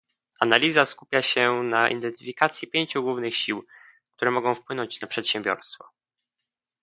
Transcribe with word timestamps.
Analiza 0.39 0.85
skupia 0.85 1.21
się 1.21 1.63
na 1.63 1.89
identyfikacji 1.89 2.67
pięciu 2.67 3.03
głównych 3.03 3.35
sił, 3.37 3.65
które 4.15 4.31
mogą 4.31 4.55
wpłynąć 4.55 5.01
na 5.01 5.07
przedsiębiorstwo. 5.07 5.89